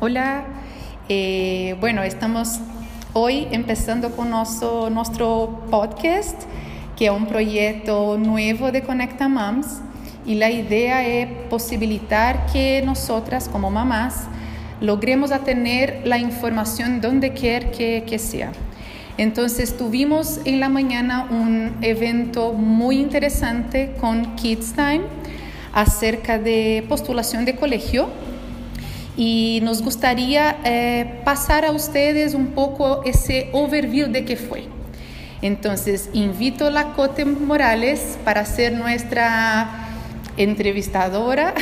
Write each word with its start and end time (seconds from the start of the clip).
Hola, 0.00 0.44
eh, 1.08 1.76
bueno, 1.78 2.02
estamos 2.02 2.58
hoy 3.12 3.46
empezando 3.52 4.10
con 4.10 4.30
nuestro, 4.30 4.90
nuestro 4.90 5.66
podcast, 5.70 6.42
que 6.96 7.06
es 7.06 7.10
un 7.12 7.26
proyecto 7.26 8.18
nuevo 8.18 8.72
de 8.72 8.82
Conecta 8.82 9.28
Moms, 9.28 9.82
y 10.26 10.34
la 10.34 10.50
idea 10.50 11.06
es 11.06 11.28
posibilitar 11.48 12.46
que 12.46 12.82
nosotras 12.84 13.48
como 13.48 13.70
mamás 13.70 14.24
logremos 14.80 15.30
tener 15.44 16.02
la 16.06 16.18
información 16.18 17.00
donde 17.00 17.32
quiera 17.34 17.70
que, 17.70 18.04
que 18.04 18.18
sea. 18.18 18.50
Entonces 19.18 19.76
tuvimos 19.76 20.38
en 20.44 20.60
la 20.60 20.68
mañana 20.68 21.26
un 21.28 21.76
evento 21.82 22.52
muy 22.52 23.00
interesante 23.00 23.92
con 24.00 24.36
Kids 24.36 24.74
Time 24.74 25.02
acerca 25.72 26.38
de 26.38 26.84
postulación 26.88 27.44
de 27.44 27.56
colegio 27.56 28.08
y 29.16 29.58
nos 29.64 29.82
gustaría 29.82 30.58
eh, 30.62 31.20
pasar 31.24 31.64
a 31.64 31.72
ustedes 31.72 32.34
un 32.34 32.52
poco 32.52 33.02
ese 33.04 33.50
overview 33.52 34.08
de 34.08 34.24
qué 34.24 34.36
fue. 34.36 34.66
Entonces, 35.42 36.10
invito 36.12 36.68
a 36.68 36.70
la 36.70 36.92
Cote 36.92 37.24
Morales 37.24 38.18
para 38.24 38.44
ser 38.44 38.72
nuestra 38.72 39.88
entrevistadora 40.36 41.54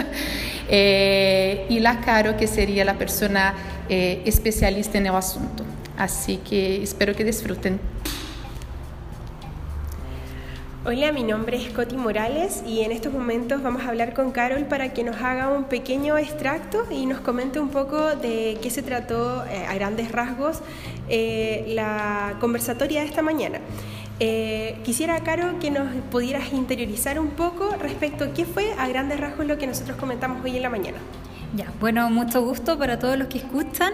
eh, 0.68 1.64
y 1.70 1.80
la 1.80 2.00
Caro, 2.00 2.36
que 2.36 2.46
sería 2.46 2.84
la 2.84 2.98
persona 2.98 3.54
eh, 3.88 4.20
especialista 4.26 4.98
en 4.98 5.06
el 5.06 5.14
asunto. 5.14 5.64
Así 6.02 6.38
que 6.38 6.82
espero 6.82 7.14
que 7.14 7.22
disfruten. 7.22 7.78
Hola, 10.84 11.12
mi 11.12 11.22
nombre 11.22 11.64
es 11.64 11.72
Coti 11.72 11.96
Morales 11.96 12.64
y 12.66 12.80
en 12.80 12.90
estos 12.90 13.12
momentos 13.12 13.62
vamos 13.62 13.82
a 13.82 13.88
hablar 13.90 14.12
con 14.12 14.32
Carol 14.32 14.64
para 14.64 14.92
que 14.92 15.04
nos 15.04 15.22
haga 15.22 15.48
un 15.48 15.62
pequeño 15.62 16.18
extracto 16.18 16.86
y 16.90 17.06
nos 17.06 17.20
comente 17.20 17.60
un 17.60 17.68
poco 17.68 18.16
de 18.16 18.58
qué 18.60 18.68
se 18.68 18.82
trató 18.82 19.44
eh, 19.44 19.64
a 19.64 19.74
grandes 19.74 20.10
rasgos 20.10 20.60
eh, 21.08 21.66
la 21.68 22.34
conversatoria 22.40 23.02
de 23.02 23.06
esta 23.06 23.22
mañana. 23.22 23.60
Eh, 24.18 24.78
quisiera, 24.82 25.20
Carol, 25.20 25.60
que 25.60 25.70
nos 25.70 25.86
pudieras 26.10 26.52
interiorizar 26.52 27.20
un 27.20 27.30
poco 27.30 27.76
respecto 27.80 28.24
a 28.24 28.32
qué 28.34 28.44
fue 28.44 28.72
a 28.76 28.88
grandes 28.88 29.20
rasgos 29.20 29.46
lo 29.46 29.56
que 29.56 29.68
nosotros 29.68 29.96
comentamos 29.98 30.42
hoy 30.44 30.56
en 30.56 30.62
la 30.62 30.70
mañana. 30.70 30.98
Ya, 31.54 31.66
bueno, 31.80 32.08
mucho 32.08 32.42
gusto 32.42 32.78
para 32.78 32.98
todos 32.98 33.18
los 33.18 33.28
que 33.28 33.36
escuchan. 33.36 33.92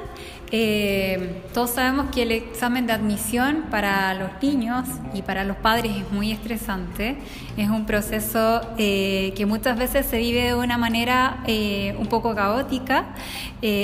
Eh, 0.52 1.42
todos 1.52 1.70
sabemos 1.70 2.06
que 2.14 2.22
el 2.22 2.30
examen 2.30 2.86
de 2.86 2.92
admisión 2.92 3.64
para 3.68 4.14
los 4.14 4.30
niños 4.40 4.86
y 5.12 5.22
para 5.22 5.42
los 5.42 5.56
padres 5.56 5.96
es 5.96 6.12
muy 6.12 6.30
estresante. 6.30 7.16
Es 7.56 7.68
un 7.68 7.84
proceso 7.84 8.60
eh, 8.78 9.32
que 9.36 9.44
muchas 9.44 9.76
veces 9.76 10.06
se 10.06 10.18
vive 10.18 10.44
de 10.44 10.54
una 10.54 10.78
manera 10.78 11.42
eh, 11.48 11.96
un 11.98 12.06
poco 12.06 12.32
caótica. 12.32 13.06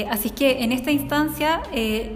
así 0.09 0.31
que 0.31 0.63
en 0.63 0.71
esta 0.71 0.93
instancia 0.93 1.61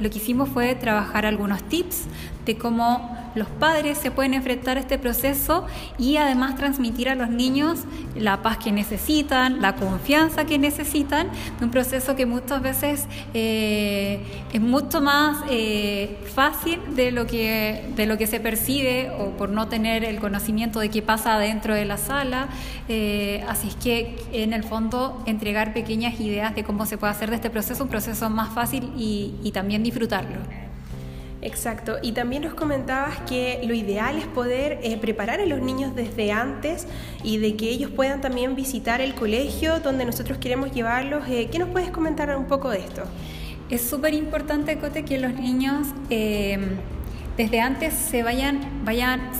lo 0.00 0.10
que 0.10 0.18
hicimos 0.18 0.48
fue 0.50 0.76
trabajar 0.76 1.26
algunos 1.26 1.60
tips 1.64 2.04
de 2.46 2.56
cómo 2.56 3.27
los 3.38 3.48
padres 3.48 3.96
se 3.98 4.10
pueden 4.10 4.34
enfrentar 4.34 4.76
a 4.76 4.80
este 4.80 4.98
proceso 4.98 5.66
y 5.98 6.16
además 6.16 6.56
transmitir 6.56 7.08
a 7.08 7.14
los 7.14 7.30
niños 7.30 7.80
la 8.16 8.42
paz 8.42 8.58
que 8.58 8.72
necesitan, 8.72 9.62
la 9.62 9.76
confianza 9.76 10.44
que 10.44 10.58
necesitan 10.58 11.28
de 11.58 11.64
un 11.64 11.70
proceso 11.70 12.16
que 12.16 12.26
muchas 12.26 12.60
veces 12.60 13.06
eh, 13.34 14.20
es 14.52 14.60
mucho 14.60 15.00
más 15.00 15.44
eh, 15.50 16.18
fácil 16.34 16.80
de 16.94 17.12
lo, 17.12 17.26
que, 17.26 17.92
de 17.96 18.06
lo 18.06 18.18
que 18.18 18.26
se 18.26 18.40
percibe 18.40 19.10
o 19.18 19.30
por 19.36 19.48
no 19.50 19.68
tener 19.68 20.04
el 20.04 20.18
conocimiento 20.18 20.80
de 20.80 20.90
qué 20.90 21.00
pasa 21.00 21.38
dentro 21.38 21.74
de 21.74 21.84
la 21.84 21.96
sala. 21.96 22.48
Eh, 22.88 23.44
así 23.48 23.68
es 23.68 23.76
que 23.76 24.16
en 24.32 24.52
el 24.52 24.64
fondo 24.64 25.22
entregar 25.26 25.72
pequeñas 25.72 26.18
ideas 26.20 26.54
de 26.54 26.64
cómo 26.64 26.86
se 26.86 26.98
puede 26.98 27.12
hacer 27.12 27.30
de 27.30 27.36
este 27.36 27.50
proceso 27.50 27.84
un 27.84 27.90
proceso 27.90 28.28
más 28.30 28.52
fácil 28.52 28.90
y, 28.96 29.34
y 29.44 29.52
también 29.52 29.82
disfrutarlo. 29.82 30.57
Exacto, 31.40 31.98
y 32.02 32.12
también 32.12 32.42
nos 32.42 32.54
comentabas 32.54 33.18
que 33.28 33.60
lo 33.62 33.72
ideal 33.72 34.18
es 34.18 34.26
poder 34.26 34.80
eh, 34.82 34.96
preparar 34.96 35.40
a 35.40 35.46
los 35.46 35.60
niños 35.60 35.94
desde 35.94 36.32
antes 36.32 36.88
y 37.22 37.38
de 37.38 37.56
que 37.56 37.70
ellos 37.70 37.92
puedan 37.92 38.20
también 38.20 38.56
visitar 38.56 39.00
el 39.00 39.14
colegio 39.14 39.78
donde 39.78 40.04
nosotros 40.04 40.38
queremos 40.38 40.72
llevarlos. 40.72 41.28
Eh, 41.28 41.48
¿Qué 41.50 41.60
nos 41.60 41.68
puedes 41.68 41.90
comentar 41.90 42.36
un 42.36 42.46
poco 42.46 42.70
de 42.70 42.78
esto? 42.78 43.02
Es 43.70 43.82
súper 43.82 44.14
importante, 44.14 44.78
Cote, 44.78 45.04
que 45.04 45.18
los 45.18 45.32
niños 45.34 45.86
eh, 46.10 46.58
desde 47.36 47.60
antes 47.60 47.94
se 47.94 48.24
vayan, 48.24 48.84
vayan 48.84 49.30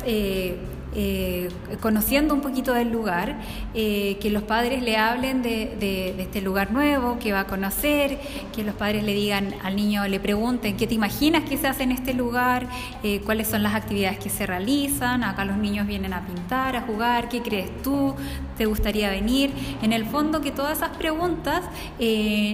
eh, 0.95 1.51
conociendo 1.83 2.33
un 2.33 2.41
poquito 2.41 2.73
del 2.73 2.91
lugar, 2.91 3.37
eh, 3.75 4.17
que 4.23 4.31
los 4.31 4.43
padres 4.43 4.83
le 4.83 4.97
hablen 4.97 5.43
de, 5.43 6.15
este 6.19 6.41
lugar 6.41 6.73
nuevo 6.73 7.19
que 7.19 7.31
va 7.31 7.41
a 7.41 7.47
conocer, 7.47 8.19
que 8.55 8.65
los 8.65 8.75
padres 8.75 9.05
le 9.05 9.13
digan 9.13 9.55
al 9.63 9.77
niño, 9.77 10.07
le 10.09 10.19
pregunten 10.19 10.77
qué 10.77 10.87
te 10.87 10.95
imaginas 10.95 11.45
que 11.45 11.59
se 11.59 11.67
hace 11.67 11.83
en 11.83 11.93
este 11.93 12.15
lugar, 12.15 12.67
eh, 13.03 13.21
cuáles 13.25 13.49
son 13.49 13.63
las 13.63 13.75
actividades 13.75 14.19
que 14.19 14.31
se 14.31 14.47
realizan, 14.47 15.25
acá 15.25 15.45
los 15.45 15.59
niños 15.59 15.87
vienen 15.87 16.15
a 16.15 16.27
pintar, 16.27 16.75
a 16.75 16.81
jugar, 16.81 17.29
qué 17.29 17.43
crees 17.43 17.83
tú, 17.83 18.15
te 18.57 18.65
gustaría 18.65 19.11
venir. 19.11 19.53
En 19.83 19.93
el 19.93 20.05
fondo 20.07 20.41
que 20.41 20.51
todas 20.51 20.79
esas 20.79 20.97
preguntas 20.97 21.63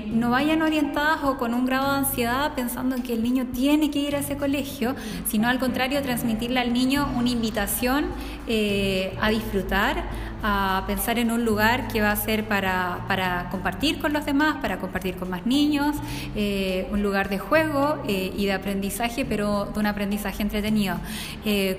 no 0.07 0.31
vayan 0.31 0.61
orientadas 0.61 1.25
o 1.25 1.39
con 1.39 1.55
un 1.55 1.65
grado 1.65 1.93
de 1.93 1.99
ansiedad 1.99 2.55
pensando 2.55 2.95
en 2.95 3.03
que 3.03 3.15
el 3.15 3.23
niño 3.23 3.47
tiene 3.55 3.91
que 3.91 4.01
ir 4.01 4.15
a 4.17 4.19
ese 4.19 4.37
colegio, 4.37 4.95
sino 5.27 5.49
al 5.49 5.59
contrario 5.59 6.03
transmitirle 6.03 6.61
al 6.61 6.75
niño 6.75 7.09
una 7.17 7.31
invitación 7.31 8.07
eh, 8.47 9.17
a 9.21 9.31
disfrutar, 9.31 10.05
a 10.43 10.85
pensar 10.87 11.19
en 11.19 11.31
un 11.31 11.45
lugar 11.45 11.89
que 11.89 12.03
va 12.03 12.13
a 12.13 12.17
ser 12.17 12.47
para, 12.47 13.49
compartir 13.51 13.99
con 13.99 14.13
los 14.13 14.27
demás, 14.27 14.57
para 14.61 14.79
compartir 14.79 15.17
con 15.17 15.31
más 15.31 15.47
niños, 15.47 15.97
eh, 16.37 16.87
un 16.93 17.03
lugar 17.03 17.31
de 17.31 17.39
juego 17.39 18.03
eh, 18.07 18.33
y 18.37 18.45
de 18.45 18.53
aprendizaje, 18.53 19.25
pero 19.25 19.67
de 19.73 19.81
un 19.81 19.87
aprendizaje 19.87 20.43
entretenido. 20.43 20.97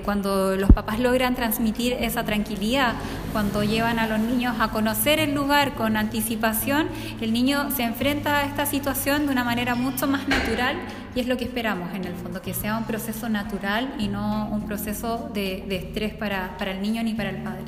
cuando 0.04 0.56
los 0.56 0.72
papás 0.72 1.00
logran 1.00 1.36
transmitir 1.36 1.94
esa 1.94 2.24
tranquilidad, 2.24 2.94
cuando 3.32 3.64
llevan 3.64 4.00
a 4.00 4.08
los 4.08 4.20
niños 4.20 4.56
a 4.60 4.70
conocer 4.70 5.20
el 5.20 5.34
lugar 5.34 5.76
con 5.76 5.98
anticipación, 5.98 6.88
el 7.22 7.32
niño 7.34 7.70
se 7.72 7.84
enfrenta 7.84 8.40
a 8.40 8.46
esta 8.46 8.66
situación 8.66 9.26
de 9.28 9.32
una 9.32 9.44
manera 9.44 9.76
mucho 9.76 10.08
más 10.08 10.28
natural 10.28 10.78
y 11.16 11.22
es 11.22 11.28
lo 11.28 11.38
que 11.38 11.46
esperamos 11.46 11.94
en 11.96 12.04
el 12.04 12.14
fondo, 12.14 12.42
que 12.42 12.54
sea 12.54 12.78
un 12.78 12.84
proceso 12.84 13.30
natural 13.30 13.96
y 13.98 14.10
no 14.10 14.50
un 14.52 14.66
proceso 14.66 15.30
de, 15.34 15.66
estrés 15.70 16.14
para, 16.14 16.58
para 16.58 16.72
el 16.72 16.82
niño 16.82 17.02
ni 17.04 17.14
para 17.14 17.30
el 17.30 17.38
padre. 17.38 17.64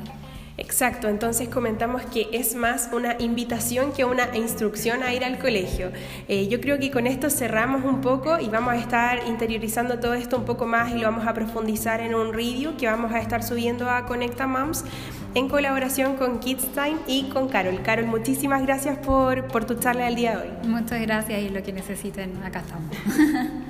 Exacto, 0.59 1.07
entonces 1.07 1.49
comentamos 1.49 2.01
que 2.05 2.29
es 2.33 2.55
más 2.55 2.89
una 2.91 3.15
invitación 3.19 3.93
que 3.93 4.05
una 4.05 4.35
instrucción 4.35 5.03
a 5.03 5.13
ir 5.13 5.23
al 5.23 5.37
colegio. 5.37 5.91
Eh, 6.27 6.47
yo 6.47 6.59
creo 6.59 6.79
que 6.79 6.89
con 6.89 7.05
esto 7.05 7.29
cerramos 7.29 7.85
un 7.85 8.01
poco 8.01 8.39
y 8.39 8.47
vamos 8.47 8.73
a 8.73 8.77
estar 8.77 9.27
interiorizando 9.27 9.99
todo 9.99 10.15
esto 10.15 10.35
un 10.35 10.45
poco 10.45 10.65
más 10.65 10.91
y 10.91 10.97
lo 10.97 11.03
vamos 11.03 11.27
a 11.27 11.35
profundizar 11.35 12.01
en 12.01 12.15
un 12.15 12.33
review 12.33 12.75
que 12.75 12.87
vamos 12.87 13.11
a 13.11 13.19
estar 13.19 13.43
subiendo 13.43 13.87
a 13.87 14.07
Conecta 14.07 14.47
Moms 14.47 14.83
en 15.33 15.49
colaboración 15.49 16.15
con 16.15 16.39
Kids 16.39 16.67
Time 16.73 16.97
y 17.07 17.29
con 17.29 17.49
Carol. 17.49 17.81
Carol, 17.81 18.05
muchísimas 18.07 18.61
gracias 18.63 18.97
por, 18.99 19.47
por 19.47 19.65
tu 19.65 19.75
charla 19.75 20.05
del 20.05 20.15
día 20.15 20.37
de 20.37 20.43
hoy. 20.43 20.67
Muchas 20.67 21.01
gracias 21.01 21.41
y 21.41 21.49
lo 21.49 21.63
que 21.63 21.73
necesiten, 21.73 22.43
acá 22.43 22.59
estamos. 22.59 22.95